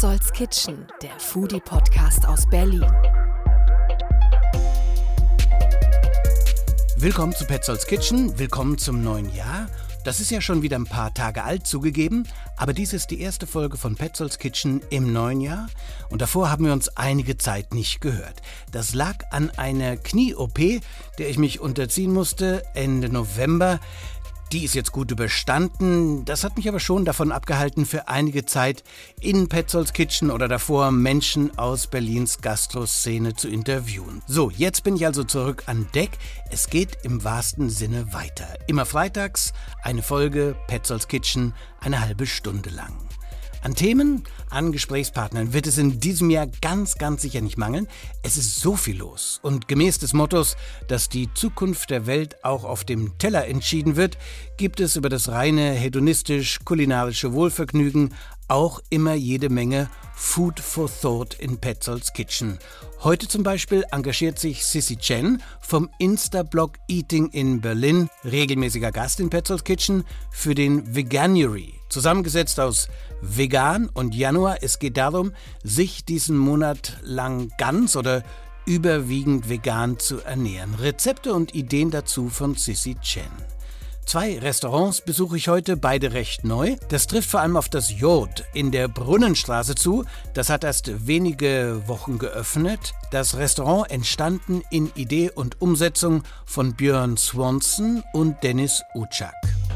[0.00, 2.90] Petzolds Kitchen, der Foodie-Podcast aus Berlin.
[6.96, 9.68] Willkommen zu Petzolds Kitchen, willkommen zum neuen Jahr.
[10.02, 12.26] Das ist ja schon wieder ein paar Tage alt zugegeben,
[12.56, 15.68] aber dies ist die erste Folge von Petzolds Kitchen im neuen Jahr
[16.08, 18.40] und davor haben wir uns einige Zeit nicht gehört.
[18.72, 20.80] Das lag an einer Knie-OP,
[21.18, 23.80] der ich mich unterziehen musste Ende November.
[24.52, 26.24] Die ist jetzt gut überstanden.
[26.24, 28.82] Das hat mich aber schon davon abgehalten, für einige Zeit
[29.20, 34.22] in Petzolds Kitchen oder davor Menschen aus Berlins Gastroszene zu interviewen.
[34.26, 36.10] So, jetzt bin ich also zurück an Deck.
[36.50, 38.48] Es geht im wahrsten Sinne weiter.
[38.66, 39.52] Immer freitags
[39.84, 43.09] eine Folge Petzolds Kitchen, eine halbe Stunde lang.
[43.62, 47.88] An Themen, an Gesprächspartnern wird es in diesem Jahr ganz, ganz sicher nicht mangeln.
[48.22, 49.38] Es ist so viel los.
[49.42, 50.56] Und gemäß des Mottos,
[50.88, 54.16] dass die Zukunft der Welt auch auf dem Teller entschieden wird,
[54.56, 58.14] gibt es über das reine hedonistisch-kulinarische Wohlvergnügen
[58.50, 62.58] auch immer jede Menge Food for Thought in Petzolds Kitchen.
[63.02, 69.30] Heute zum Beispiel engagiert sich Sissy Chen vom Insta-Blog Eating in Berlin, regelmäßiger Gast in
[69.30, 71.74] Petzolds Kitchen, für den Veganuary.
[71.88, 72.88] Zusammengesetzt aus
[73.22, 74.58] vegan und Januar.
[74.62, 78.22] Es geht darum, sich diesen Monat lang ganz oder
[78.66, 80.74] überwiegend vegan zu ernähren.
[80.74, 83.30] Rezepte und Ideen dazu von Sissy Chen.
[84.10, 86.74] Zwei Restaurants besuche ich heute, beide recht neu.
[86.88, 90.04] Das trifft vor allem auf das Jod in der Brunnenstraße zu.
[90.34, 92.92] Das hat erst wenige Wochen geöffnet.
[93.12, 99.32] Das Restaurant entstanden in Idee und Umsetzung von Björn Swanson und Dennis Utschak.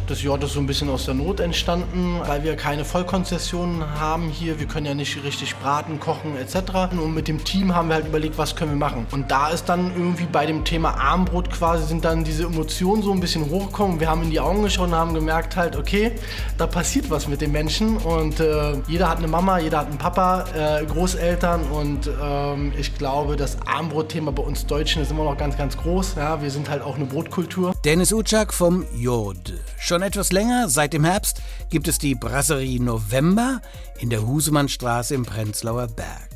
[0.07, 4.29] Das Jord ist so ein bisschen aus der Not entstanden, weil wir keine Vollkonzessionen haben
[4.29, 4.61] hier.
[4.61, 6.93] Wir können ja nicht richtig braten, kochen etc.
[6.93, 9.07] Und mit dem Team haben wir halt überlegt, was können wir machen.
[9.12, 13.12] Und da ist dann irgendwie bei dem Thema Armbrot quasi sind dann diese Emotionen so
[13.12, 13.99] ein bisschen hochgekommen.
[13.99, 16.12] Wir haben in die Augen geschaut und haben gemerkt halt, okay,
[16.58, 19.98] da passiert was mit den Menschen und äh, jeder hat eine Mama, jeder hat einen
[19.98, 25.37] Papa, äh, Großeltern und ähm, ich glaube, das Armbrotthema bei uns Deutschen ist immer noch
[25.37, 26.15] ganz, ganz groß.
[26.16, 27.75] Ja, wir sind halt auch eine Brotkultur.
[27.84, 29.53] Dennis Utschak vom Jod.
[29.78, 33.60] Schon etwas länger, seit dem Herbst, gibt es die Brasserie November
[33.99, 36.34] in der Husemannstraße im Prenzlauer Berg.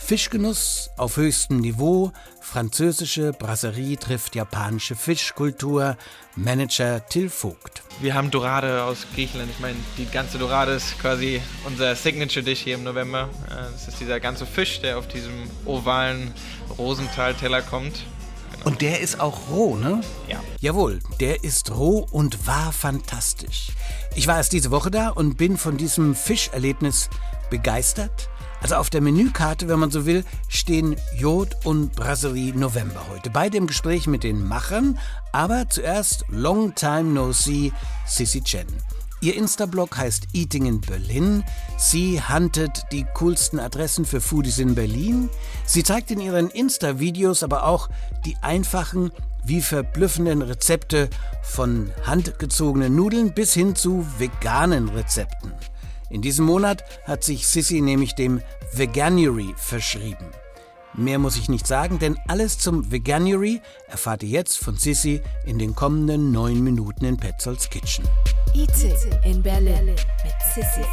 [0.00, 5.96] Fischgenuss auf höchstem Niveau, französische Brasserie trifft japanische Fischkultur,
[6.34, 7.82] Manager Till Vogt.
[8.00, 9.50] Wir haben Dorade aus Griechenland.
[9.52, 13.28] Ich meine, die ganze Dorade ist quasi unser Signature Dish hier im November.
[13.48, 16.34] Äh, das ist dieser ganze Fisch, der auf diesem ovalen
[16.76, 18.04] Rosenthal-Teller kommt.
[18.64, 20.00] Und der ist auch roh, ne?
[20.28, 20.40] Ja.
[20.60, 23.68] Jawohl, der ist roh und war fantastisch.
[24.16, 27.08] Ich war erst diese Woche da und bin von diesem Fischerlebnis
[27.48, 28.28] begeistert.
[28.62, 33.30] Also auf der Menükarte, wenn man so will, stehen Jod und Brasserie November heute.
[33.30, 34.98] Beide im Gespräch mit den Machern,
[35.32, 37.72] aber zuerst Long Time No See,
[38.06, 38.66] Sissy Chen.
[39.22, 41.44] Ihr Insta-Blog heißt Eating in Berlin.
[41.76, 45.28] Sie huntet die coolsten Adressen für Foodies in Berlin.
[45.66, 47.90] Sie zeigt in ihren Insta-Videos aber auch
[48.24, 49.10] die einfachen
[49.44, 51.10] wie verblüffenden Rezepte
[51.42, 55.52] von handgezogenen Nudeln bis hin zu veganen Rezepten.
[56.10, 60.26] In diesem Monat hat sich Sissy nämlich dem Veganuary verschrieben.
[60.94, 65.58] Mehr muss ich nicht sagen, denn alles zum Veganuary erfahrt ihr jetzt von Sissy in
[65.58, 68.04] den kommenden neun Minuten in Petzolds Kitchen.
[68.54, 69.98] Eating in Berlin mit
[70.52, 70.84] Sissy.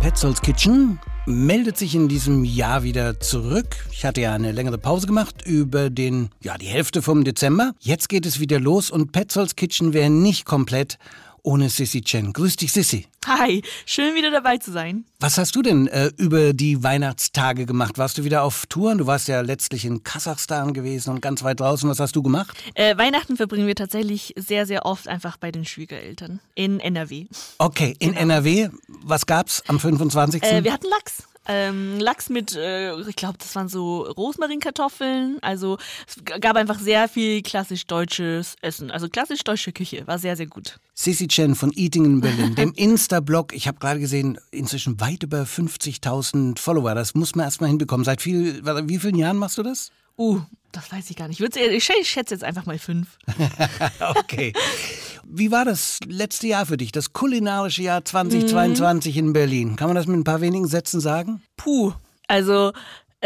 [0.00, 3.86] Petzolds Kitchen meldet sich in diesem Jahr wieder zurück.
[3.90, 7.72] Ich hatte ja eine längere Pause gemacht über den, ja, die Hälfte vom Dezember.
[7.80, 10.98] Jetzt geht es wieder los und Petzolds Kitchen wäre nicht komplett
[11.42, 12.32] ohne Sissy Chen.
[12.32, 13.06] Grüß dich, Sissy.
[13.26, 15.04] Hi, schön wieder dabei zu sein.
[15.18, 17.96] Was hast du denn äh, über die Weihnachtstage gemacht?
[17.96, 18.98] Warst du wieder auf Touren?
[18.98, 21.88] Du warst ja letztlich in Kasachstan gewesen und ganz weit draußen.
[21.88, 22.56] Was hast du gemacht?
[22.74, 27.26] Äh, Weihnachten verbringen wir tatsächlich sehr, sehr oft einfach bei den Schwiegereltern in NRW.
[27.58, 28.68] Okay, in NRW.
[28.88, 30.42] Was gab's am 25.?
[30.42, 30.54] Genau.
[30.54, 31.22] Äh, wir hatten Lachs.
[31.46, 35.38] Ähm, Lachs mit, äh, ich glaube, das waren so Rosmarinkartoffeln.
[35.42, 38.90] Also es gab einfach sehr viel klassisch deutsches Essen.
[38.90, 40.06] Also klassisch deutsche Küche.
[40.06, 40.78] War sehr, sehr gut.
[40.94, 43.54] Sissy Chen von Eating in Berlin, dem Insta-Blog.
[43.54, 46.94] Ich habe gerade gesehen, inzwischen weit über 50.000 Follower.
[46.94, 48.04] Das muss man erstmal hinbekommen.
[48.04, 49.90] Seit viel, wie vielen Jahren machst du das?
[50.16, 50.40] Uh,
[50.74, 51.40] das weiß ich gar nicht.
[51.40, 53.18] Ich, schätze jetzt einfach mal fünf.
[54.16, 54.52] okay.
[55.26, 59.76] Wie war das letzte Jahr für dich, das kulinarische Jahr 2022 in Berlin?
[59.76, 61.42] Kann man das mit ein paar wenigen Sätzen sagen?
[61.56, 61.92] Puh,
[62.28, 62.72] also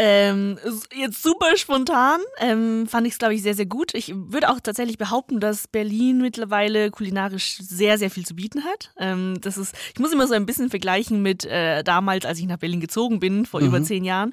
[0.01, 0.57] Ähm,
[0.95, 3.93] jetzt super spontan ähm, fand ich es, glaube ich, sehr, sehr gut.
[3.93, 8.93] Ich würde auch tatsächlich behaupten, dass Berlin mittlerweile kulinarisch sehr, sehr viel zu bieten hat.
[8.97, 12.45] Ähm, das ist, ich muss immer so ein bisschen vergleichen mit äh, damals, als ich
[12.45, 13.67] nach Berlin gezogen bin, vor mhm.
[13.67, 14.31] über zehn Jahren.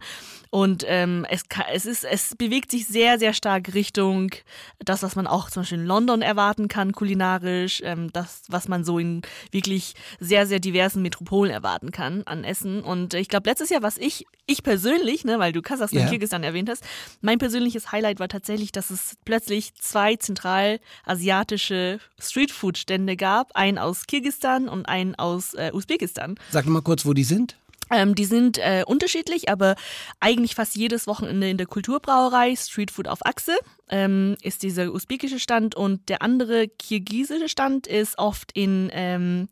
[0.50, 1.42] Und ähm, es,
[1.72, 4.30] es, ist, es bewegt sich sehr, sehr stark Richtung
[4.78, 8.84] das, was man auch zum Beispiel in London erwarten kann, kulinarisch, ähm, das, was man
[8.84, 12.82] so in wirklich sehr, sehr diversen Metropolen erwarten kann an Essen.
[12.82, 16.08] Und ich glaube, letztes Jahr, was ich, ich persönlich, ne, weil du Kasachstan yeah.
[16.08, 16.84] Kirgisistan erwähnt hast,
[17.20, 24.68] mein persönliches Highlight war tatsächlich, dass es plötzlich zwei zentralasiatische Streetfood-Stände gab, einen aus Kirgisistan
[24.68, 26.36] und einen aus äh, Usbekistan.
[26.50, 27.56] Sag mal kurz, wo die sind.
[27.90, 29.76] Ähm, die sind äh, unterschiedlich, aber
[30.20, 33.56] eigentlich fast jedes Wochenende in der Kulturbrauerei Streetfood auf Achse
[33.88, 39.48] ähm, ist dieser usbekische Stand und der andere kirgisische Stand ist oft in ähm,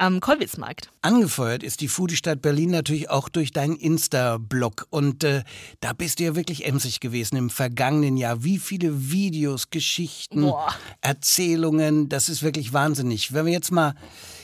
[0.00, 0.90] am Kollwitzmarkt.
[1.02, 4.86] Angefeuert ist die Foodie-Stadt Berlin natürlich auch durch deinen Insta-Blog.
[4.88, 5.44] Und äh,
[5.80, 8.42] da bist du ja wirklich emsig gewesen im vergangenen Jahr.
[8.42, 10.74] Wie viele Videos, Geschichten, Boah.
[11.02, 13.34] Erzählungen, das ist wirklich wahnsinnig.
[13.34, 13.94] Wenn wir jetzt mal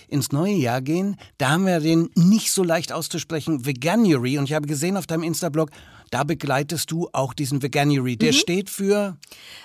[0.08, 4.38] ins neue Jahr gehen, da haben wir den nicht so leicht auszusprechen Veganuary.
[4.38, 5.70] Und ich habe gesehen auf deinem Insta-Blog,
[6.10, 8.16] da begleitest du auch diesen Veganuary.
[8.16, 8.36] Der mhm.
[8.36, 9.16] steht für.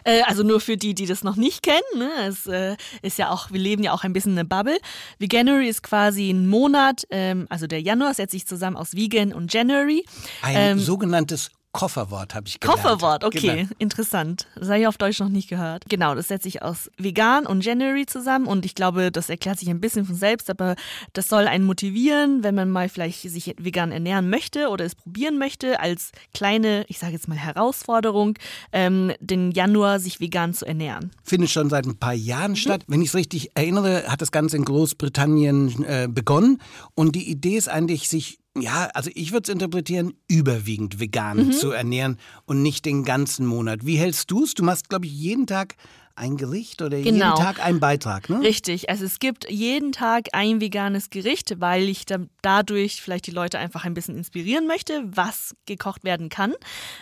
[0.03, 1.81] Äh, also nur für die, die das noch nicht kennen.
[1.97, 2.09] Ne?
[2.27, 4.77] Es äh, ist ja auch, wir leben ja auch ein bisschen in einer Bubble.
[5.19, 9.53] Veganuary ist quasi ein Monat, ähm, also der Januar setzt sich zusammen aus Vegan und
[9.53, 10.03] January.
[10.41, 12.81] Ein ähm, sogenanntes Kofferwort habe ich gelernt.
[12.81, 13.69] Kofferwort, okay, genau.
[13.79, 14.47] interessant.
[14.55, 15.85] Das habe ich auf Deutsch noch nicht gehört.
[15.87, 19.69] Genau, das setzt sich aus vegan und January zusammen und ich glaube, das erklärt sich
[19.69, 20.75] ein bisschen von selbst, aber
[21.13, 25.37] das soll einen motivieren, wenn man mal vielleicht sich vegan ernähren möchte oder es probieren
[25.37, 28.37] möchte, als kleine, ich sage jetzt mal Herausforderung,
[28.73, 31.11] ähm, den Januar sich vegan zu ernähren.
[31.23, 32.57] Findet schon seit ein paar Jahren mhm.
[32.57, 32.83] statt.
[32.87, 36.61] Wenn ich es richtig erinnere, hat das Ganze in Großbritannien äh, begonnen
[36.95, 41.51] und die Idee ist eigentlich, sich ja, also ich würde es interpretieren, überwiegend vegan mhm.
[41.53, 43.85] zu ernähren und nicht den ganzen Monat.
[43.85, 44.53] Wie hältst du es?
[44.53, 45.75] Du machst, glaube ich, jeden Tag
[46.21, 47.35] ein Gericht oder genau.
[47.35, 48.41] jeden Tag ein Beitrag, ne?
[48.41, 48.91] Richtig.
[48.91, 53.57] Also es gibt jeden Tag ein veganes Gericht, weil ich da, dadurch vielleicht die Leute
[53.57, 56.53] einfach ein bisschen inspirieren möchte, was gekocht werden kann.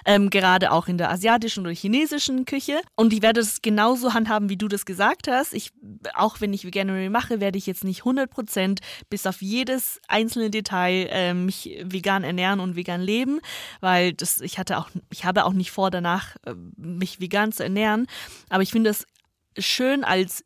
[0.06, 2.80] Ähm, gerade auch in der asiatischen oder chinesischen Küche.
[2.96, 5.54] Und ich werde es genauso handhaben, wie du das gesagt hast.
[5.54, 5.74] Ich,
[6.14, 8.80] auch wenn ich Veganuary mache, werde ich jetzt nicht 100%
[9.10, 13.42] bis auf jedes einzelne Detail äh, mich vegan ernähren und vegan leben,
[13.82, 17.64] weil das, ich hatte auch, ich habe auch nicht vor, danach äh, mich vegan zu
[17.64, 18.08] ernähren.
[18.48, 19.09] Aber ich finde es
[19.62, 20.44] schön als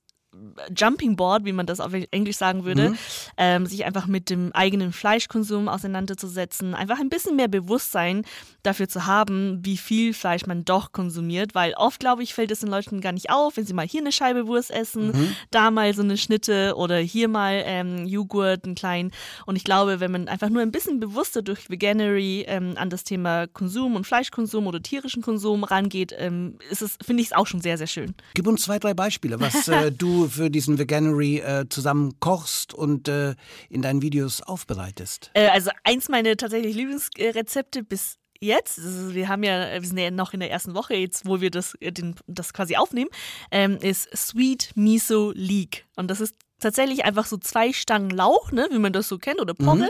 [0.75, 2.97] Jumping Board, wie man das auf Englisch sagen würde, mhm.
[3.37, 8.23] ähm, sich einfach mit dem eigenen Fleischkonsum auseinanderzusetzen, einfach ein bisschen mehr Bewusstsein
[8.63, 12.59] dafür zu haben, wie viel Fleisch man doch konsumiert, weil oft, glaube ich, fällt es
[12.59, 15.35] den Leuten gar nicht auf, wenn sie mal hier eine Scheibe Wurst essen, mhm.
[15.51, 19.11] da mal so eine Schnitte oder hier mal ähm, Joghurt, einen kleinen.
[19.45, 23.03] Und ich glaube, wenn man einfach nur ein bisschen bewusster durch Veganery ähm, an das
[23.03, 27.47] Thema Konsum und Fleischkonsum oder tierischen Konsum rangeht, ähm, ist es, finde ich es auch
[27.47, 28.15] schon sehr, sehr schön.
[28.33, 33.07] Gib uns zwei, drei Beispiele, was äh, du für diesen Veganery äh, zusammen kochst und
[33.07, 33.35] äh,
[33.69, 35.31] in deinen Videos aufbereitest?
[35.33, 38.79] Äh, also eins meiner tatsächlich Lieblingsrezepte bis jetzt,
[39.13, 41.75] wir haben ja, wir sind ja noch in der ersten Woche jetzt, wo wir das,
[41.79, 43.09] äh, den, das quasi aufnehmen,
[43.51, 45.85] ähm, ist Sweet Miso Leek.
[45.95, 49.41] Und das ist tatsächlich einfach so zwei Stangen Lauch, ne, wie man das so kennt,
[49.41, 49.77] oder Porre.
[49.77, 49.89] Mhm.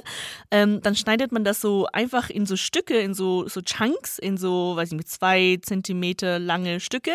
[0.51, 4.37] Ähm, dann schneidet man das so einfach in so Stücke, in so, so Chunks, in
[4.37, 7.11] so, weiß ich nicht, zwei Zentimeter lange Stücke.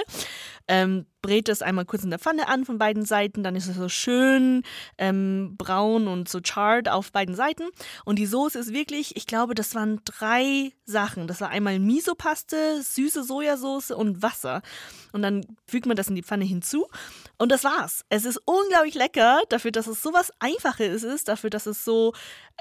[0.69, 3.77] Ähm, brät das einmal kurz in der Pfanne an von beiden Seiten, dann ist es
[3.77, 4.63] so schön
[4.97, 7.65] ähm, braun und so charred auf beiden Seiten.
[8.07, 11.27] Und die Soße ist wirklich, ich glaube, das waren drei Sachen.
[11.27, 14.63] Das war einmal Miso-Paste, süße Sojasauce und Wasser.
[15.13, 16.87] Und dann fügt man das in die Pfanne hinzu.
[17.37, 18.05] Und das war's.
[18.09, 22.15] Es ist unglaublich lecker, dafür, dass es so was Einfaches ist, dafür, dass es so,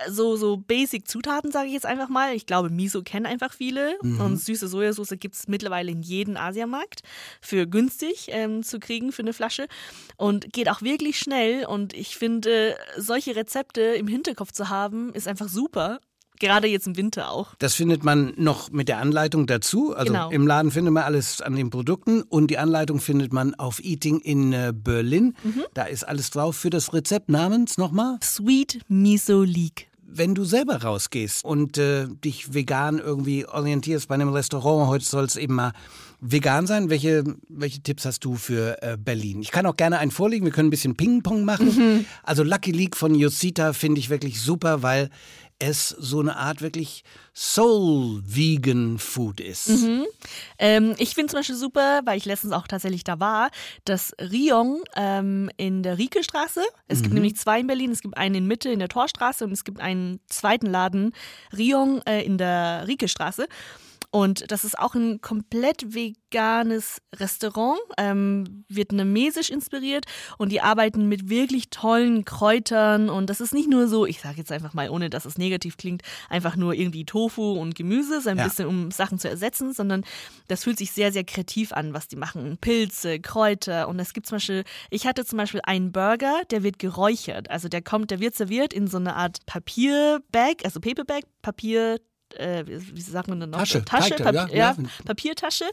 [0.10, 2.36] so, so basic Zutaten, sage ich jetzt einfach mal.
[2.36, 3.98] Ich glaube, Miso kennen einfach viele.
[4.02, 4.20] Mhm.
[4.20, 7.02] Und süße Sojasauce gibt es mittlerweile in jedem Asiamarkt
[7.42, 8.28] für günstig.
[8.30, 9.68] Ähm, ähm, zu kriegen für eine Flasche
[10.18, 11.66] und geht auch wirklich schnell.
[11.66, 16.00] Und ich finde, solche Rezepte im Hinterkopf zu haben, ist einfach super.
[16.40, 17.56] Gerade jetzt im Winter auch.
[17.58, 19.96] Das findet man noch mit der Anleitung dazu.
[19.96, 20.30] Also genau.
[20.30, 24.20] im Laden findet man alles an den Produkten und die Anleitung findet man auf Eating
[24.20, 25.36] in äh, Berlin.
[25.44, 25.64] Mhm.
[25.74, 28.20] Da ist alles drauf für das Rezept namens nochmal?
[28.22, 34.30] Sweet Miso Leek wenn du selber rausgehst und äh, dich vegan irgendwie orientierst bei einem
[34.30, 35.74] Restaurant, heute soll es eben mal
[36.20, 39.42] vegan sein, welche, welche Tipps hast du für äh, Berlin?
[39.42, 41.68] Ich kann auch gerne einen vorlegen, wir können ein bisschen Ping-Pong machen.
[41.68, 42.06] Mhm.
[42.24, 45.10] Also Lucky League von Yosita finde ich wirklich super, weil
[45.60, 49.70] es so eine Art wirklich Soul-Vegan-Food ist.
[49.70, 50.06] Mhm.
[50.60, 53.50] Ähm, ich finde zum Beispiel super, weil ich letztens auch tatsächlich da war,
[53.86, 56.62] das Rion ähm, in der Rieke-Straße.
[56.88, 57.04] Es mhm.
[57.04, 57.92] gibt nämlich zwei in Berlin.
[57.92, 61.14] Es gibt einen in Mitte in der Torstraße und es gibt einen zweiten Laden,
[61.56, 63.48] Rion, äh, in der Rieke-Straße.
[64.18, 70.06] Und das ist auch ein komplett veganes Restaurant, ähm, vietnamesisch inspiriert
[70.40, 74.38] und die arbeiten mit wirklich tollen Kräutern und das ist nicht nur so, ich sage
[74.38, 78.32] jetzt einfach mal, ohne dass es negativ klingt, einfach nur irgendwie Tofu und Gemüse, so
[78.32, 78.46] ein Ja.
[78.46, 80.04] bisschen um Sachen zu ersetzen, sondern
[80.48, 82.58] das fühlt sich sehr, sehr kreativ an, was die machen.
[82.60, 86.80] Pilze, Kräuter und es gibt zum Beispiel, ich hatte zum Beispiel einen Burger, der wird
[86.80, 92.00] geräuchert, also der kommt, der wird serviert in so eine Art Papierbag, also Paperbag, Papier,
[92.36, 93.60] äh, wie sagt man denn noch?
[93.60, 94.84] Tasche, Tasche, Teigtaschen, Papier, ja, ja.
[95.06, 95.66] Papiertasche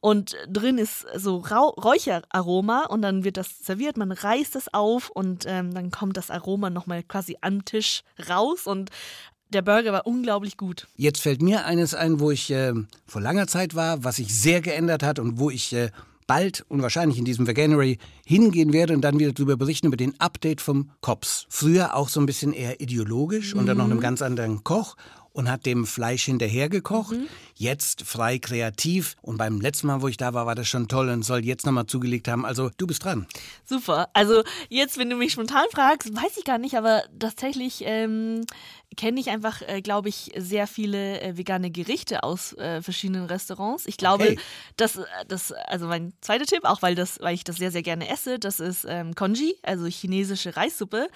[0.00, 5.10] und drin ist so Rau Räucheraroma und dann wird das serviert, man reißt es auf
[5.10, 8.90] und ähm, dann kommt das Aroma nochmal quasi am Tisch raus und
[9.50, 10.86] der Burger war unglaublich gut.
[10.96, 12.74] Jetzt fällt mir eines ein, wo ich äh,
[13.06, 15.90] vor langer Zeit war, was sich sehr geändert hat und wo ich äh,
[16.28, 20.20] bald und wahrscheinlich in diesem Veganuary hingehen werde und dann wieder darüber berichten, über den
[20.20, 21.46] Update vom Cops.
[21.48, 24.96] Früher auch so ein bisschen eher ideologisch unter noch einem ganz anderen Koch
[25.38, 27.14] und hat dem Fleisch hinterher gekocht.
[27.54, 29.14] Jetzt frei kreativ.
[29.22, 31.64] Und beim letzten Mal, wo ich da war, war das schon toll und soll jetzt
[31.64, 32.44] nochmal zugelegt haben.
[32.44, 33.24] Also du bist dran.
[33.64, 34.08] Super.
[34.14, 38.46] Also jetzt, wenn du mich spontan fragst, weiß ich gar nicht, aber tatsächlich ähm,
[38.98, 43.86] kenne ich einfach, äh, glaube ich, sehr viele äh, vegane Gerichte aus äh, verschiedenen Restaurants.
[43.86, 44.38] Ich glaube, Okay.
[44.76, 47.82] dass äh, das, also mein zweiter Tipp, auch weil das, weil ich das sehr, sehr
[47.82, 51.08] gerne esse, das ist ähm, Congee, also chinesische Reissuppe,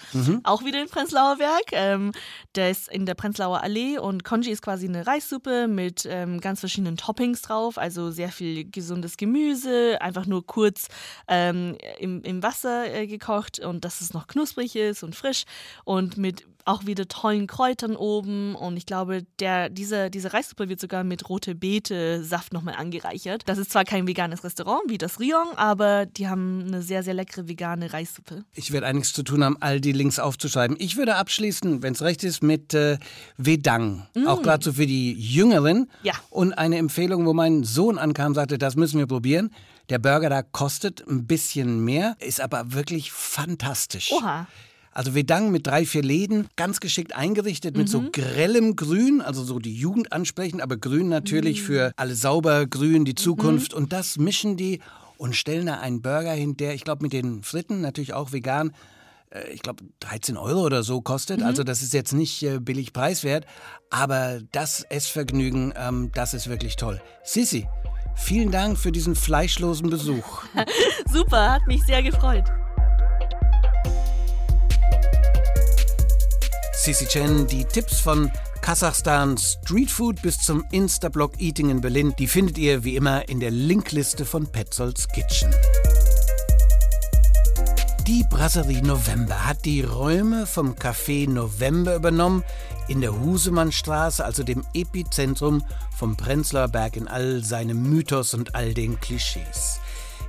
[0.44, 1.64] auch wieder in Prenzlauer Berg.
[1.72, 2.12] Ähm,
[2.54, 6.60] der ist in der Prenzlauer Allee und Congee ist quasi eine Reissuppe mit ähm, ganz
[6.60, 10.86] verschiedenen Toppings drauf, also sehr viel gesundes Gemüse, einfach nur kurz
[11.26, 15.42] ähm, im, im Wasser äh, gekocht und dass es noch knusprig ist und frisch
[15.84, 20.80] und mit auch wieder tollen Kräutern oben und ich glaube, der, diese, diese Reissuppe wird
[20.80, 23.42] sogar mit rote Beete Saft nochmal angereichert.
[23.46, 27.14] Das ist zwar kein veganes Restaurant wie das Rion, aber die haben eine sehr, sehr
[27.14, 28.44] leckere vegane Reissuppe.
[28.54, 30.76] Ich werde einiges zu tun haben, all die Links aufzuschreiben.
[30.78, 32.98] Ich würde abschließen, wenn es recht ist, mit äh,
[33.36, 34.06] Vedang.
[34.26, 35.90] Auch gerade so für die Jüngeren.
[36.02, 36.14] Ja.
[36.30, 39.50] Und eine Empfehlung, wo mein Sohn ankam, sagte, das müssen wir probieren.
[39.88, 44.12] Der Burger da kostet ein bisschen mehr, ist aber wirklich fantastisch.
[44.12, 44.46] Oha.
[44.92, 49.58] Also Vedang mit drei, vier Läden, ganz geschickt eingerichtet mit so grellem Grün, also so
[49.58, 53.72] die Jugend ansprechen, aber Grün natürlich für alle sauber, Grün, die Zukunft.
[53.72, 54.80] Und das mischen die
[55.16, 58.72] und stellen da einen Burger hin, der, ich glaube, mit den Fritten, natürlich auch vegan,
[59.30, 61.42] äh, ich glaube 13 Euro oder so kostet.
[61.42, 63.46] Also das ist jetzt nicht äh, billig preiswert,
[63.90, 67.00] aber das Essvergnügen, ähm, das ist wirklich toll.
[67.24, 67.66] Sissi,
[68.16, 70.42] vielen Dank für diesen fleischlosen Besuch.
[71.10, 72.44] Super, hat mich sehr gefreut.
[76.82, 78.28] Sissi Chen, die Tipps von
[78.60, 83.52] Kasachstan Streetfood bis zum Instablock Eating in Berlin, die findet ihr wie immer in der
[83.52, 85.54] Linkliste von Petzolds Kitchen.
[88.08, 92.42] Die Brasserie November hat die Räume vom Café November übernommen
[92.88, 95.64] in der Husemannstraße, also dem Epizentrum
[95.96, 99.78] vom Prenzlauer Berg in all seinem Mythos und all den Klischees.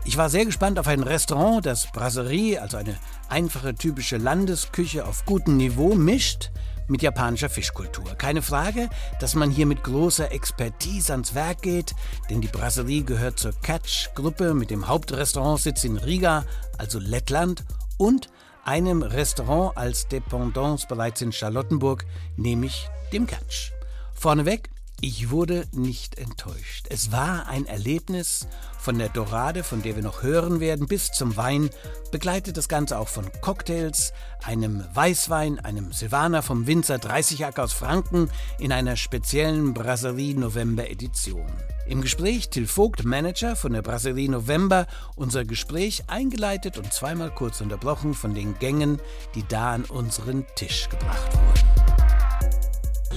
[0.06, 2.98] Ich war sehr gespannt auf ein Restaurant, das Brasserie, also eine
[3.30, 6.52] einfache typische Landesküche auf gutem Niveau, mischt
[6.90, 8.14] mit japanischer Fischkultur.
[8.16, 8.90] Keine Frage,
[9.22, 11.96] dass man hier mit großer Expertise ans Werk geht,
[12.30, 16.44] denn die Brasserie gehört zur Catch-Gruppe mit dem Hauptrestaurantsitz in Riga,
[16.78, 17.64] also Lettland,
[17.98, 18.28] und
[18.66, 22.06] einem Restaurant als Dependance bereits in Charlottenburg,
[22.36, 23.72] nämlich dem Catch.
[24.14, 24.70] Vorneweg,
[25.04, 26.88] ich wurde nicht enttäuscht.
[26.90, 28.48] Es war ein Erlebnis
[28.80, 31.70] von der Dorade, von der wir noch hören werden, bis zum Wein,
[32.14, 34.14] begleitet das Ganze auch von Cocktails,
[34.46, 38.30] einem Weißwein, einem Silvaner vom Winzer 30 Ack aus Franken
[38.60, 41.52] in einer speziellen Brasserie November Edition.
[41.86, 47.60] Im Gespräch Till Vogt, Manager von der Brasserie November, unser Gespräch eingeleitet und zweimal kurz
[47.60, 49.02] unterbrochen von den Gängen,
[49.36, 51.83] die da an unseren Tisch gebracht wurden.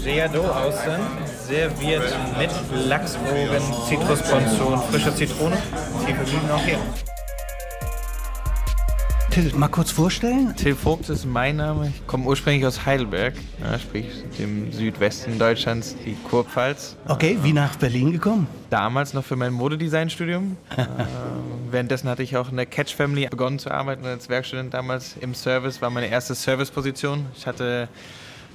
[0.05, 1.01] Reado außen,
[1.47, 2.51] serviert mit
[2.87, 5.57] Lachsrogen, Zitrusponzu und frischer Zitrone.
[6.05, 6.79] Viel Vergnügen auch hier.
[9.31, 10.57] Till, mal kurz vorstellen.
[10.57, 11.93] Till Vogt ist mein Name.
[11.95, 14.07] Ich komme ursprünglich aus Heidelberg, ja, sprich
[14.39, 16.97] dem Südwesten Deutschlands, die Kurpfalz.
[17.07, 18.47] Okay, wie nach Berlin gekommen?
[18.71, 20.57] Damals noch für mein Modedesign-Studium.
[20.79, 20.87] ähm,
[21.71, 25.35] währenddessen hatte ich auch in der Catch Family begonnen zu arbeiten als Werkstudent damals im
[25.35, 27.27] Service, war meine erste Serviceposition.
[27.37, 27.89] Ich hatte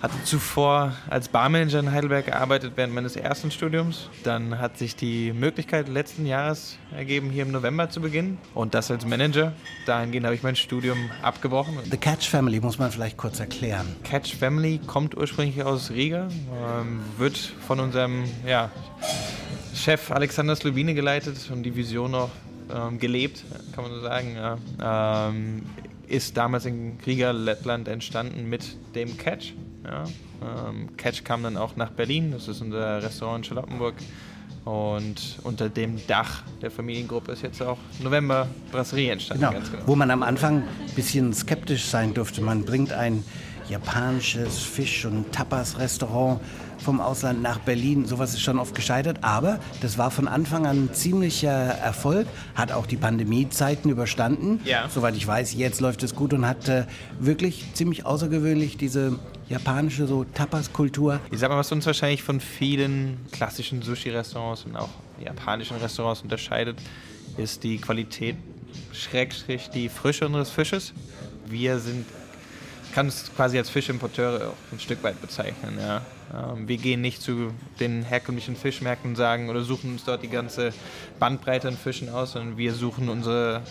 [0.01, 4.09] hatte zuvor als Barmanager in Heidelberg gearbeitet während meines ersten Studiums.
[4.23, 8.39] Dann hat sich die Möglichkeit letzten Jahres ergeben, hier im November zu beginnen.
[8.55, 9.53] Und das als Manager.
[9.85, 11.77] Dahingehend habe ich mein Studium abgebrochen.
[11.89, 13.95] The Catch Family muss man vielleicht kurz erklären.
[14.03, 16.27] Catch Family kommt ursprünglich aus Riga,
[16.81, 18.71] ähm, wird von unserem ja,
[19.75, 22.31] Chef Alexander Slowine geleitet und die Vision auch
[22.73, 23.43] ähm, gelebt,
[23.73, 24.35] kann man so sagen.
[24.35, 25.27] Ja.
[25.29, 25.63] Ähm,
[26.11, 29.53] ist damals in Riga, Lettland entstanden mit dem Catch.
[29.83, 30.03] Ja.
[30.69, 33.95] Ähm, Catch kam dann auch nach Berlin, das ist unser Restaurant in Charlottenburg,
[34.63, 39.47] Und unter dem Dach der Familiengruppe ist jetzt auch November Brasserie entstanden.
[39.49, 39.59] Genau.
[39.59, 39.83] Genau.
[39.87, 42.41] Wo man am Anfang ein bisschen skeptisch sein durfte.
[42.41, 43.23] Man bringt ein
[43.69, 46.41] japanisches Fisch- und Tapas-Restaurant
[46.81, 48.05] vom Ausland nach Berlin.
[48.05, 52.71] Sowas ist schon oft gescheitert, aber das war von Anfang an ein ziemlicher Erfolg, hat
[52.71, 54.59] auch die Pandemiezeiten überstanden.
[54.65, 54.89] Ja.
[54.89, 56.85] Soweit ich weiß, jetzt läuft es gut und hat äh,
[57.19, 59.19] wirklich ziemlich außergewöhnlich diese
[59.49, 61.19] japanische so Tapas-Kultur.
[61.29, 64.89] Ich sag mal, was uns wahrscheinlich von vielen klassischen Sushi-Restaurants und auch
[65.23, 66.77] japanischen Restaurants unterscheidet,
[67.37, 68.35] ist die Qualität,
[68.93, 70.93] Schrägstrich die Frische unseres Fisches.
[71.45, 72.05] Wir sind,
[72.91, 75.77] kann es quasi als Fischimporteure auch ein Stück weit bezeichnen.
[75.79, 76.01] Ja.
[76.33, 80.29] Ähm, wir gehen nicht zu den herkömmlichen Fischmärkten und sagen oder suchen uns dort die
[80.29, 80.73] ganze
[81.19, 83.61] Bandbreite an Fischen aus, sondern wir suchen unsere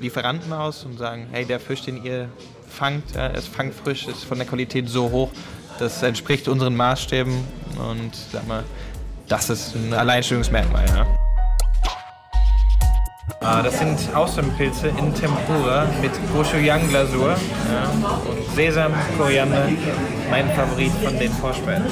[0.00, 2.28] Lieferanten aus und sagen, hey, der Fisch, den ihr
[2.68, 5.30] fangt, ja, ist fangfrisch, ist von der Qualität so hoch,
[5.78, 7.32] das entspricht unseren Maßstäben
[7.78, 8.64] und sag mal,
[9.28, 10.86] das ist ein Alleinstellungsmerkmal.
[10.88, 11.27] Ja.
[13.40, 19.68] Ah, das sind Austernpilze in Tempura mit Gochujang-Glasur ja, und Sesam, Koriander,
[20.28, 21.86] mein Favorit von den Vorspeisen.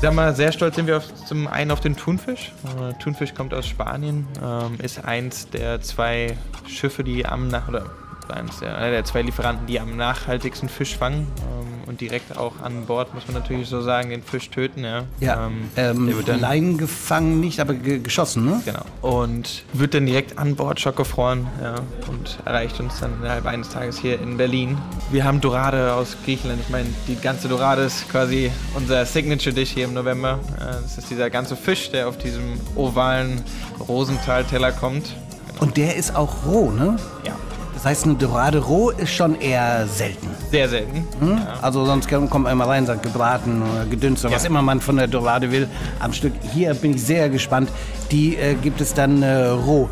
[0.00, 2.52] Sag mal, sehr stolz sind wir auf, zum einen auf den Thunfisch.
[2.64, 7.86] Äh, Thunfisch kommt aus Spanien, ähm, ist eins der zwei Schiffe, die am nach oder
[8.30, 12.60] eins der, einer der zwei Lieferanten, die am nachhaltigsten Fisch fangen ähm, und direkt auch
[12.62, 14.84] an Bord, muss man natürlich so sagen, den Fisch töten.
[14.84, 18.60] Ja, Ja, Ähm, ähm, der wird dann gefangen nicht, aber ge geschossen, ne?
[18.64, 18.82] Genau.
[19.00, 21.76] Und wird dann direkt an Bord schockgefroren ja,
[22.08, 24.76] und erreicht uns dann innerhalb eines Tages hier in Berlin.
[25.10, 26.60] Wir haben Dorade aus Griechenland.
[26.60, 30.38] Ich meine, die ganze Dorade ist quasi unser Signature-Dish hier im November.
[30.58, 33.42] Äh, Das ist dieser ganze Fisch, der auf diesem ovalen
[33.88, 35.14] Rosenthal-Teller kommt.
[35.60, 36.96] Und der ist auch roh, ne?
[37.24, 37.34] Ja,
[37.78, 40.26] Das heißt, eine Dorade roh ist schon eher selten.
[40.50, 41.06] sehr selten.
[41.20, 41.38] Hm?
[41.62, 44.48] Also sonst kommt man immer rein, sagt gebraten oder gedünstet, was Ja.
[44.48, 45.68] immer man von der Dorade will
[46.00, 46.32] am Stück.
[46.52, 47.70] Hier bin ich sehr gespannt.
[48.10, 49.88] Die äh, gibt es dann äh, roh.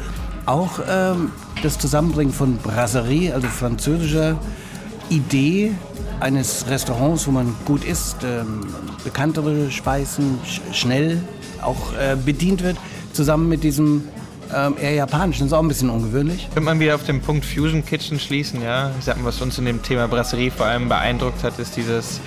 [0.46, 1.30] Auch ähm,
[1.62, 4.36] das Zusammenbringen von Brasserie, also französischer
[5.08, 5.72] Idee
[6.18, 8.66] eines Restaurants, wo man gut isst, ähm,
[9.04, 11.20] bekanntere Speisen sch schnell
[11.62, 12.78] auch äh, bedient wird,
[13.12, 14.08] zusammen mit diesem
[14.54, 15.42] ähm, eher japanischen.
[15.42, 16.44] Das ist auch ein bisschen ungewöhnlich.
[16.48, 18.90] Könnte man wieder auf den Punkt Fusion Kitchen schließen, ja.
[18.98, 22.20] Ich sag mal, was uns in dem Thema Brasserie vor allem beeindruckt hat, ist dieses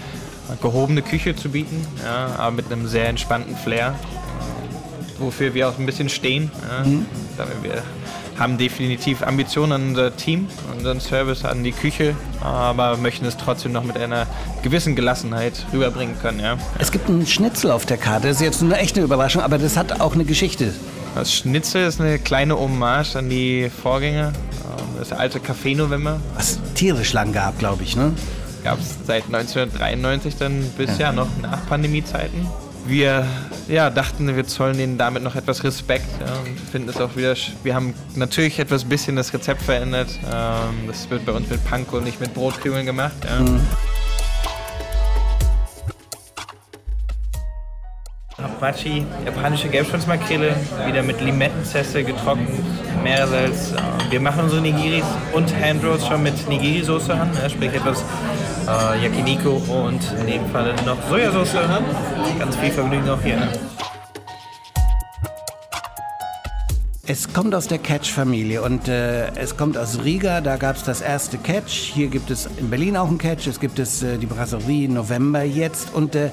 [0.62, 5.78] gehobene Küche zu bieten, ja, aber mit einem sehr entspannten Flair, äh, wofür wir auch
[5.78, 6.52] ein bisschen stehen.
[6.68, 6.86] Ja.
[6.86, 7.84] Wir wir
[8.40, 13.74] haben definitiv Ambitionen an unser Team, unseren Service, an die Küche, aber möchten es trotzdem
[13.74, 14.28] noch mit einer
[14.64, 16.40] gewissen Gelassenheit rüberbringen können.
[16.40, 16.58] Ja.
[16.80, 18.30] Es gibt einen Schnitzel auf der Karte.
[18.30, 20.74] Das ist jetzt eine echte Überraschung, aber das hat auch eine Geschichte.
[21.16, 24.28] Das Schnitzel ist eine kleine Hommage an die Vorgänger.
[24.28, 28.14] Ähm, Das alte Café November Was tierisch lang gab, glaube ich, ne?
[28.64, 32.46] gab es seit 1993 dann bis ja noch nach Pandemiezeiten.
[32.86, 33.26] Wir
[33.68, 37.36] ja, dachten, wir zollen denen damit noch etwas Respekt ja, und finden es auch wieder.
[37.64, 40.08] Wir haben natürlich etwas bisschen das Rezept verändert.
[40.26, 43.14] Ähm, das wird bei uns mit Panko, nicht mit Brotkrümeln gemacht.
[43.26, 43.46] Ja.
[48.60, 50.54] Apache, japanische Gelbschwanzmakrele,
[50.86, 52.50] wieder mit Limettenzeste getrocknet,
[53.02, 53.74] Meersalz.
[54.10, 58.04] Wir machen unsere Nigiris und Handrolls schon mit Nigiri-Soße an, sprich etwas
[58.68, 61.54] äh, Yakiniku und in dem Fall noch Sojasauce.
[62.38, 63.38] Ganz viel Vergnügen auch hier.
[63.38, 63.48] Ne?
[67.08, 70.42] Es kommt aus der Catch-Familie und äh, es kommt aus Riga.
[70.42, 71.72] Da gab es das erste Catch.
[71.72, 73.48] Hier gibt es in Berlin auch ein Catch.
[73.48, 76.30] Es gibt es äh, die Brasserie November jetzt und äh,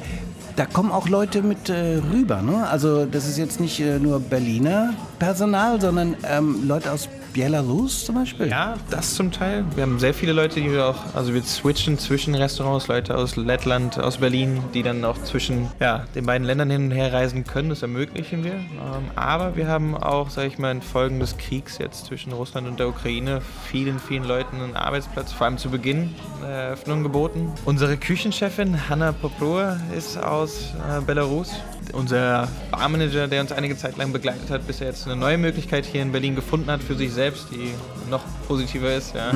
[0.56, 2.40] da kommen auch Leute mit äh, rüber.
[2.42, 2.66] Ne?
[2.68, 8.14] Also das ist jetzt nicht äh, nur Berliner Personal, sondern ähm, Leute aus Belarus zum
[8.14, 8.48] Beispiel.
[8.48, 9.64] Ja, das zum Teil.
[9.74, 13.36] Wir haben sehr viele Leute, die wir auch, also wir switchen zwischen Restaurants, Leute aus
[13.36, 17.44] Lettland, aus Berlin, die dann auch zwischen ja, den beiden Ländern hin und her reisen
[17.44, 17.68] können.
[17.68, 18.54] Das ermöglichen wir.
[18.54, 22.80] Ähm, aber wir haben auch, sage ich mal, infolge des Kriegs jetzt zwischen Russland und
[22.80, 27.52] der Ukraine vielen, vielen Leuten einen Arbeitsplatz, vor allem zu Beginn der Eröffnung geboten.
[27.66, 31.52] Unsere Küchenchefin Hanna Poprua ist aus äh, Belarus.
[31.92, 35.84] Unser Barmanager, der uns einige Zeit lang begleitet hat, bis er jetzt eine neue Möglichkeit
[35.84, 37.70] hier in Berlin gefunden hat für sich selbst, die
[38.10, 39.14] noch positiver ist.
[39.14, 39.32] Ja.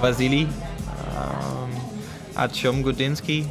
[0.00, 0.48] Vasili, ähm,
[2.34, 3.46] Artyom Gudinski,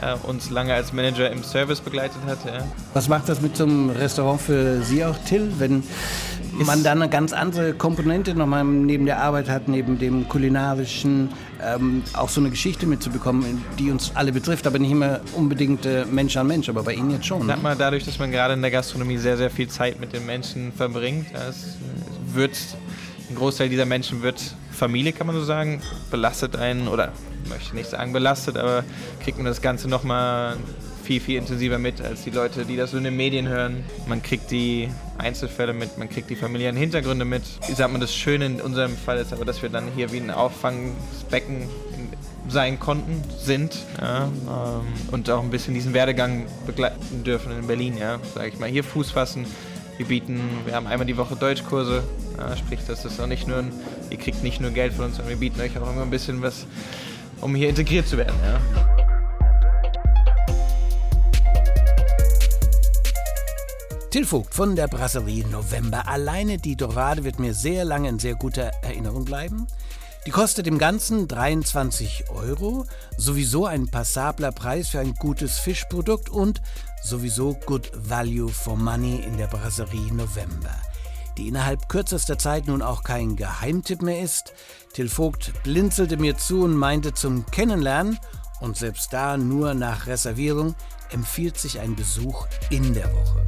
[0.00, 2.38] der uns lange als Manager im Service begleitet hat.
[2.44, 2.64] Ja.
[2.94, 5.82] Was macht das mit so einem Restaurant für Sie auch, Till, wenn
[6.52, 11.28] man da eine ganz andere Komponente nochmal neben der Arbeit hat, neben dem kulinarischen,
[11.62, 16.04] ähm, auch so eine Geschichte mitzubekommen, die uns alle betrifft, aber nicht immer unbedingt äh,
[16.06, 17.46] Mensch an Mensch, aber bei Ihnen jetzt schon.
[17.46, 17.62] Sag Ne?
[17.62, 20.72] mal, dadurch, dass man gerade in der Gastronomie sehr, sehr viel Zeit mit den Menschen
[20.72, 21.76] verbringt, ja, es
[22.32, 22.56] wird,
[23.28, 27.12] ein Großteil dieser Menschen wird Familie, kann man so sagen, belastet einen, oder
[27.48, 28.84] möchte nicht sagen belastet, aber
[29.22, 30.56] kriegt man das Ganze nochmal
[31.04, 33.84] viel, viel intensiver mit als die Leute, die das so in den Medien hören.
[34.08, 37.42] Man kriegt die Einzelfälle mit, man kriegt die familiären Hintergründe mit.
[37.68, 40.18] Wie sagt man, das Schöne in unserem Fall ist aber, dass wir dann hier wie
[40.18, 41.68] ein Auffangbecken
[42.48, 47.96] sein konnten, sind ja, ähm, und auch ein bisschen diesen Werdegang begleiten dürfen in Berlin,
[47.98, 48.68] ja, sage ich mal.
[48.68, 49.46] Hier Fuß fassen.
[49.96, 52.04] Wir bieten, wir haben einmal die Woche Deutschkurse,
[52.36, 53.72] ja, sprich, das ist auch nicht nur, ein,
[54.10, 56.42] ihr kriegt nicht nur Geld von uns, sondern wir bieten euch auch immer ein bisschen
[56.42, 56.66] was,
[57.40, 58.36] um hier integriert zu werden.
[58.44, 58.60] Ja.
[64.10, 66.08] Till Vogt von der Brasserie November.
[66.08, 69.66] Alleine die Dorade wird mir sehr lange in sehr guter Erinnerung bleiben.
[70.26, 72.84] Die kostet im Ganzen 23 Euro,
[73.16, 76.60] sowieso ein passabler Preis für ein gutes Fischprodukt und
[77.06, 80.74] sowieso good value for money in der Brasserie November.
[81.38, 84.52] Die innerhalb kürzester Zeit nun auch kein Geheimtipp mehr ist.
[84.92, 88.18] Till Vogt blinzelte mir zu und meinte zum Kennenlernen,
[88.60, 90.74] und selbst da nur nach Reservierung,
[91.10, 93.44] empfiehlt sich ein Besuch in der Woche.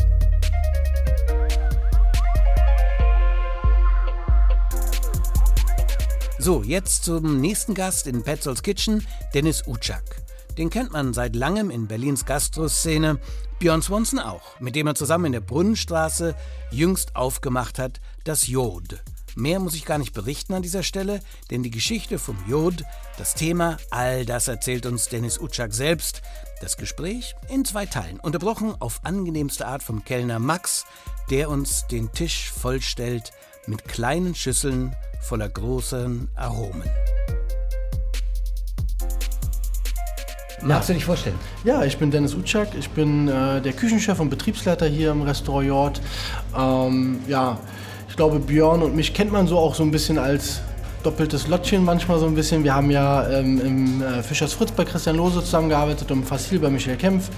[6.39, 10.28] So, jetzt zum nächsten Gast in Petzolds Kitchen, Dennis Utschak.
[10.59, 13.21] Den kennt man seit langem in Berlins Gastroszene,
[13.61, 16.35] Björn Swanson auch, mit dem er zusammen in der Brunnenstraße
[16.73, 19.01] jüngst aufgemacht hat, das Jod.
[19.37, 21.21] Mehr muss ich gar nicht berichten an dieser Stelle,
[21.53, 22.83] denn die Geschichte vom Jod,
[23.19, 26.23] das Thema, all das erzählt uns Dennis Utschak selbst.
[26.61, 30.87] Das Gespräch in zwei Teilen, unterbrochen auf angenehmste Art vom Kellner Max,
[31.31, 33.31] der uns den Tisch vollstellt
[33.67, 36.91] mit kleinen Schüsseln voller großen Aromen.
[40.63, 41.37] Magst du dich vorstellen?
[41.65, 45.67] Ja, ich bin Dennis Utschak, ich bin äh, der Küchenchef und Betriebsleiter hier im Restaurant
[45.67, 46.01] Jord.
[46.59, 47.59] Ähm, ja,
[48.09, 50.61] ich glaube, Björn und mich kennt man so auch so ein bisschen als
[51.05, 52.65] doppeltes Lottchen manchmal so ein bisschen.
[52.65, 56.59] Wir haben ja ähm, im äh, Fischers Fritz bei Christian Lose zusammengearbeitet und im Fassil
[56.59, 57.31] bei Michael Kempf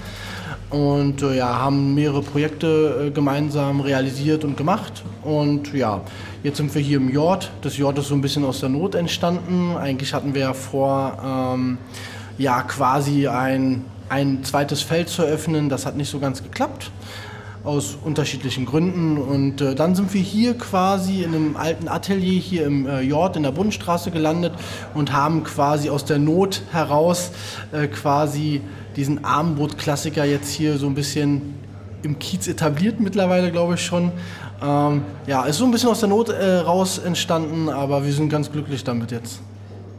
[0.71, 5.03] und äh, ja, haben mehrere Projekte äh, gemeinsam realisiert und gemacht.
[5.23, 6.01] Und ja,
[6.43, 7.51] jetzt sind wir hier im Jord.
[7.61, 9.75] Das Jord ist so ein bisschen aus der Not entstanden.
[9.77, 11.77] Eigentlich hatten wir ja vor, ähm,
[12.37, 15.69] ja, quasi ein, ein zweites Feld zu eröffnen.
[15.69, 16.91] Das hat nicht so ganz geklappt
[17.63, 19.17] aus unterschiedlichen Gründen.
[19.17, 23.35] Und äh, dann sind wir hier quasi in einem alten Atelier hier im äh, Jord
[23.35, 24.53] in der Bundesstraße gelandet
[24.93, 27.31] und haben quasi aus der Not heraus
[27.71, 28.61] äh, quasi
[28.95, 31.55] diesen Abendbrot-Klassiker jetzt hier so ein bisschen
[32.03, 34.11] im Kiez etabliert mittlerweile, glaube ich schon.
[34.61, 38.29] Ähm, ja, ist so ein bisschen aus der Not äh, raus entstanden, aber wir sind
[38.29, 39.41] ganz glücklich damit jetzt.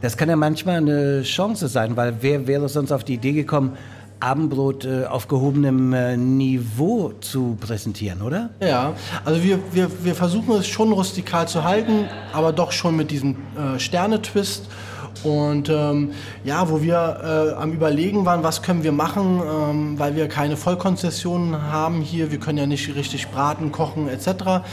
[0.03, 3.77] Das kann ja manchmal eine Chance sein, weil wer wäre sonst auf die Idee gekommen,
[4.19, 8.49] Abendbrot äh, auf gehobenem äh, Niveau zu präsentieren, oder?
[8.59, 13.11] Ja, also wir, wir, wir versuchen es schon rustikal zu halten, aber doch schon mit
[13.11, 14.67] diesem äh, Sterne-Twist.
[15.23, 16.11] Und ähm,
[16.43, 20.57] ja, wo wir äh, am Überlegen waren, was können wir machen, ähm, weil wir keine
[20.57, 24.63] Vollkonzessionen haben hier, wir können ja nicht richtig braten, kochen etc.,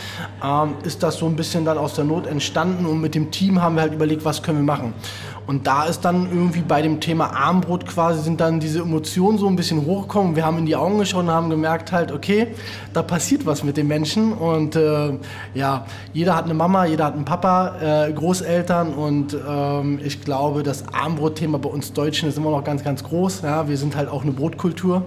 [0.43, 3.63] ähm, ist das so ein bisschen dann aus der Not entstanden und mit dem Team
[3.63, 4.95] haben wir halt überlegt, was können wir machen.
[5.51, 9.49] Und da ist dann irgendwie bei dem Thema Armbrot quasi sind dann diese Emotionen so
[9.49, 10.37] ein bisschen hochgekommen.
[10.37, 12.55] Wir haben in die Augen geschaut und haben gemerkt halt, okay,
[12.93, 14.33] da passiert was mit den Menschen.
[14.33, 15.15] Und äh,
[15.55, 18.95] ja, jeder hat eine Mama, jeder hat einen Papa, äh, Großeltern.
[18.95, 23.43] Und ähm, ich glaube, das Armbrotthema bei uns Deutschen ist immer noch ganz, ganz groß.
[23.43, 25.05] Ja, wir sind halt auch eine Brotkultur.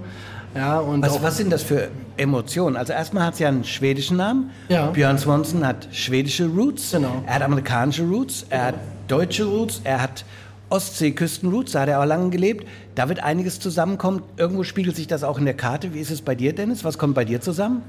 [0.56, 2.78] Ja, und was, was sind das für Emotionen?
[2.78, 4.52] Also erstmal hat es ja einen schwedischen Namen.
[4.70, 4.88] Ja.
[4.92, 6.92] Björn Swanson hat schwedische Roots.
[6.92, 7.24] Genau.
[7.26, 8.46] Er hat amerikanische Roots.
[8.50, 8.76] Er hat
[9.08, 10.26] deutsche Roots, er hat
[10.70, 12.68] Ostseeküsten-Roots, da hat er auch lange gelebt.
[12.96, 14.24] Da wird einiges zusammenkommen.
[14.38, 15.94] Irgendwo spiegelt sich das auch in der Karte.
[15.94, 16.84] Wie ist es bei dir, Dennis?
[16.84, 17.84] Was kommt bei dir zusammen?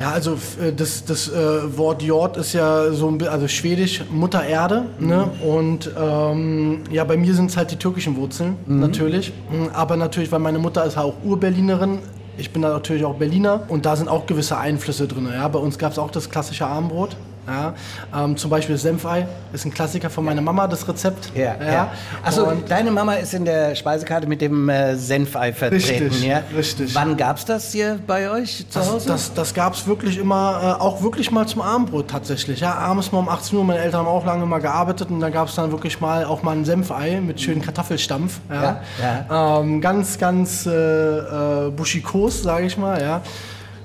[0.00, 4.44] Ja, also äh, das, das äh, Wort Jord ist ja so ein also schwedisch Mutter
[4.44, 4.84] Erde.
[4.98, 5.06] Mhm.
[5.06, 5.30] Ne?
[5.44, 8.80] Und ähm, ja, bei mir sind es halt die türkischen Wurzeln, mhm.
[8.80, 9.32] natürlich.
[9.72, 12.00] Aber natürlich, weil meine Mutter ist auch Urberlinerin,
[12.38, 15.28] ich bin da natürlich auch Berliner und da sind auch gewisse Einflüsse drin.
[15.32, 15.46] Ja?
[15.48, 17.16] Bei uns gab es auch das klassische Armbrot.
[17.46, 17.74] Ja,
[18.14, 21.32] ähm, zum Beispiel Senfei ist ein Klassiker von meiner Mama, das Rezept.
[21.34, 21.72] Ja, ja.
[21.72, 21.92] ja.
[22.22, 26.04] Also deine Mama ist in der Speisekarte mit dem äh, Senfei vertreten.
[26.04, 26.42] Richtig, ja?
[26.54, 26.94] richtig.
[26.94, 29.08] Wann gab es das hier bei euch zu Hause?
[29.08, 32.60] Das, das, das gab es wirklich immer, äh, auch wirklich mal zum Abendbrot tatsächlich.
[32.60, 35.30] Ja, abends mal um 18 Uhr, meine Eltern haben auch lange mal gearbeitet und da
[35.30, 38.38] gab es dann wirklich mal auch mal ein Senfei mit schönen Kartoffelstampf.
[38.48, 43.00] Ja, ja, ähm, ganz, ganz äh, äh buschikos, sage ich mal.
[43.02, 43.20] Ja.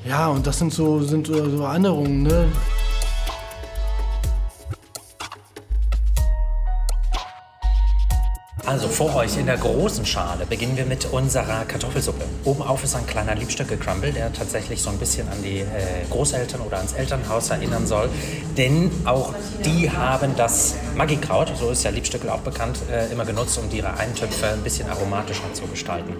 [0.08, 2.22] ja, und das sind so, sind so Erinnerungen.
[2.22, 2.46] Ne?
[8.68, 12.26] Also vor euch in der großen Schale beginnen wir mit unserer Kartoffelsuppe.
[12.44, 15.66] Oben auf ist ein kleiner Liebstöcke-Crumble, der tatsächlich so ein bisschen an die äh,
[16.10, 18.10] Großeltern oder ans Elternhaus erinnern soll.
[18.58, 23.58] Denn auch die haben das Maggi-Kraut, so ist ja Liebstöckel auch bekannt, äh, immer genutzt,
[23.58, 26.18] um ihre Eintöpfe ein bisschen aromatischer zu gestalten.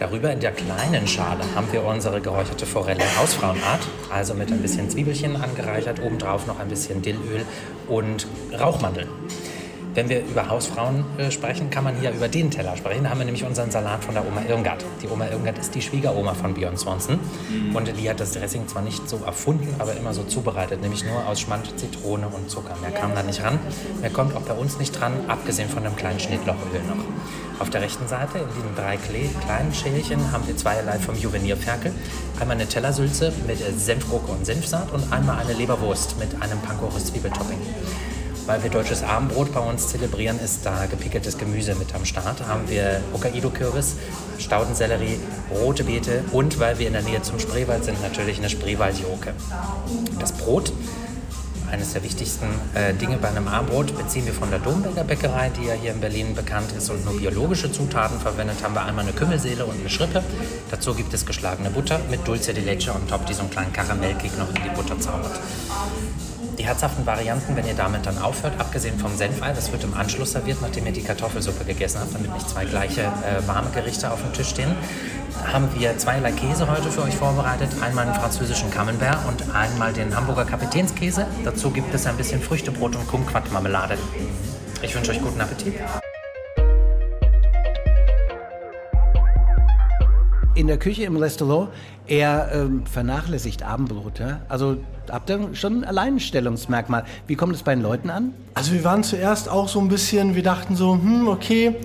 [0.00, 4.90] Darüber in der kleinen Schale haben wir unsere geräucherte Forelle Hausfrauenart, also mit ein bisschen
[4.90, 7.44] Zwiebelchen angereichert, obendrauf noch ein bisschen Dillöl
[7.86, 8.26] und
[8.58, 9.08] Rauchmandeln.
[9.94, 13.04] Wenn wir über Hausfrauen äh, sprechen, kann man hier über den Teller sprechen.
[13.04, 14.84] Da haben wir nämlich unseren Salat von der Oma Irmgard.
[15.02, 17.18] Die Oma Irmgard ist die Schwiegeroma von Björn Swanson.
[17.50, 17.74] Mhm.
[17.74, 21.26] Und die hat das Dressing zwar nicht so erfunden, aber immer so zubereitet, nämlich nur
[21.26, 22.76] aus Schmand, Zitrone und Zucker.
[22.80, 23.58] Mehr kam da nicht ran.
[24.00, 27.60] Mehr kommt auch bei uns nicht dran, abgesehen von einem kleinen Schnittlochöl noch.
[27.60, 31.92] Auf der rechten Seite, in diesen drei kleinen Schälchen, haben wir zweierlei vom Juvenierferkel.
[32.38, 37.58] Einmal eine Tellersülze mit Senfgurke und Senfsaat und einmal eine Leberwurst mit einem Pankoris-Zwiebeltopping
[38.48, 42.40] weil wir deutsches Abendbrot bei uns zelebrieren, ist da gepickeltes Gemüse mit am Start.
[42.48, 43.96] Haben wir Hokkaido-Kürbis,
[44.38, 49.34] Staudensellerie, rote Beete und, weil wir in der Nähe zum Spreewald sind, natürlich eine Spreewaldjoke.
[50.18, 50.72] Das Brot
[51.70, 55.66] eines der wichtigsten äh, Dinge bei einem Abendbrot beziehen wir von der Domberger Bäckerei, die
[55.66, 58.56] ja hier in Berlin bekannt ist und nur biologische Zutaten verwendet.
[58.62, 60.22] Haben wir einmal eine Kümmelseele und eine Schrippe.
[60.70, 63.74] Dazu gibt es geschlagene Butter mit Dulce de Leche und top, die so einen kleinen
[63.74, 65.38] Karamellkick noch in die Butter zaubert.
[66.58, 70.32] Die herzhaften Varianten, wenn ihr damit dann aufhört, abgesehen vom Senfei, das wird im Anschluss
[70.32, 74.20] serviert, nachdem ihr die Kartoffelsuppe gegessen habt, damit nicht zwei gleiche äh, warme Gerichte auf
[74.20, 74.74] dem Tisch stehen,
[75.52, 77.70] haben wir zweierlei Käse heute für euch vorbereitet.
[77.80, 81.26] Einmal einen französischen Camembert und einmal den Hamburger Kapitänskäse.
[81.44, 83.96] Dazu gibt es ein bisschen Früchtebrot und Kumquat-Marmelade.
[84.82, 85.74] Ich wünsche euch guten Appetit.
[90.58, 91.68] In der Küche im Restaurant,
[92.08, 94.20] er ähm, vernachlässigt Abendbrot.
[94.48, 97.04] Also habt ihr schon ein Alleinstellungsmerkmal.
[97.28, 98.32] Wie kommt es bei den Leuten an?
[98.54, 101.76] Also wir waren zuerst auch so ein bisschen, wir dachten so, hm, okay.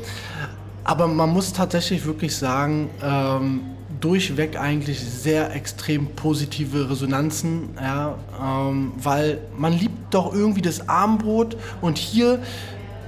[0.83, 3.61] Aber man muss tatsächlich wirklich sagen, ähm,
[4.01, 11.57] durchweg eigentlich sehr extrem positive Resonanzen, ja, ähm, weil man liebt doch irgendwie das Abendbrot
[11.79, 12.39] und hier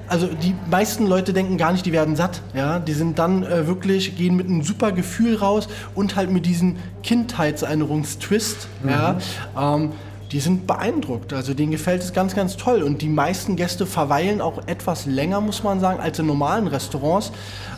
[0.08, 2.42] also die meisten Leute denken gar nicht, die werden satt.
[2.54, 2.80] Ja?
[2.80, 6.78] Die sind dann äh, wirklich, gehen mit einem super Gefühl raus und halt mit diesem
[7.04, 8.68] Kindheitserinnerungstwist.
[8.84, 8.90] Mhm.
[8.90, 9.18] Ja?
[9.58, 9.92] Ähm,
[10.32, 11.34] die sind beeindruckt.
[11.34, 12.84] Also denen gefällt es ganz, ganz toll.
[12.84, 17.32] Und die meisten Gäste verweilen auch etwas länger, muss man sagen, als in normalen Restaurants,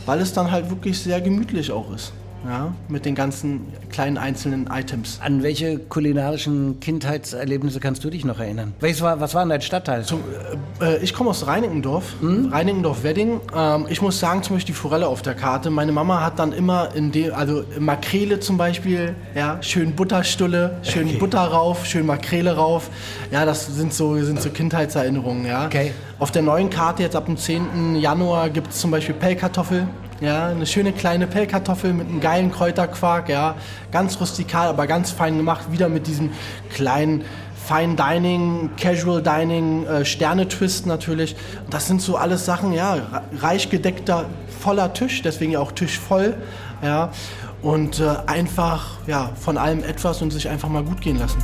[0.06, 2.12] weil es dann halt wirklich sehr gemütlich auch ist
[2.46, 5.18] ja, mit den ganzen kleinen einzelnen Items.
[5.22, 8.74] An welche kulinarischen Kindheitserlebnisse kannst du dich noch erinnern?
[8.80, 10.04] Was war, was war in dein Stadtteil?
[10.04, 10.22] Zum,
[10.80, 12.48] äh, äh, ich komme aus Reinickendorf, mhm.
[12.52, 13.40] Reinickendorf-Wedding.
[13.54, 15.70] Ähm, ich muss sagen, zum Beispiel die Forelle auf der Karte.
[15.70, 21.08] Meine Mama hat dann immer in dem, also Makrele zum Beispiel, ja, schön Butterstulle, schön
[21.08, 21.16] okay.
[21.18, 22.90] Butter rauf, schön Makrele rauf.
[23.30, 25.66] Ja, das sind so, sind so Kindheitserinnerungen, ja.
[25.66, 25.92] Okay.
[26.18, 27.96] Auf der neuen Karte jetzt ab dem 10.
[27.96, 29.86] Januar gibt es zum Beispiel Pellkartoffel.
[30.20, 33.54] Ja, eine schöne kleine Pellkartoffel mit einem geilen Kräuterquark, ja,
[33.92, 36.32] ganz rustikal, aber ganz fein gemacht, wieder mit diesem
[36.70, 37.24] kleinen
[37.68, 41.36] Fine Dining, Casual Dining, äh, Sterne-Twist natürlich.
[41.70, 44.24] Das sind so alles Sachen, ja, reich gedeckter,
[44.60, 46.34] voller Tisch, deswegen ja auch Tisch voll,
[46.82, 47.10] ja,
[47.62, 51.42] und äh, einfach, ja, von allem etwas und sich einfach mal gut gehen lassen.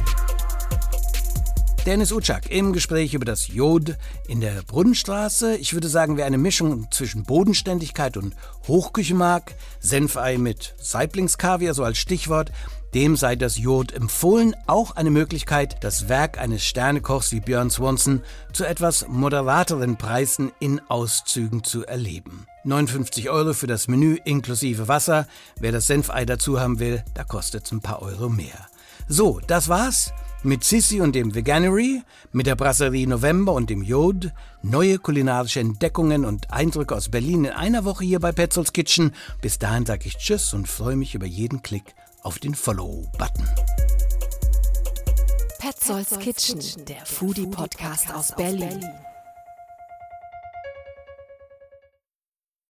[1.86, 5.56] Dennis Utschak im Gespräch über das Jod in der Brunnenstraße.
[5.58, 8.34] Ich würde sagen, wer eine Mischung zwischen Bodenständigkeit und
[8.66, 12.52] Hochküche mag, Senfei mit Saiblingskaviar so als Stichwort,
[12.94, 14.56] dem sei das Jod empfohlen.
[14.66, 18.22] Auch eine Möglichkeit, das Werk eines Sternekochs wie Björn Swanson
[18.54, 22.46] zu etwas moderateren Preisen in Auszügen zu erleben.
[22.64, 25.26] 59 Euro für das Menü inklusive Wasser.
[25.60, 28.68] Wer das Senfei dazu haben will, da kostet es ein paar Euro mehr.
[29.06, 32.02] So, das war's mit Sissi und dem Veganery,
[32.32, 37.52] mit der Brasserie November und dem Jod, neue kulinarische Entdeckungen und Eindrücke aus Berlin in
[37.52, 39.14] einer Woche hier bei Petzolds Kitchen.
[39.40, 43.48] Bis dahin sage ich Tschüss und freue mich über jeden Klick auf den Follow-Button.
[45.58, 48.84] Petzolds Kitchen, der Foodie-Podcast aus Berlin.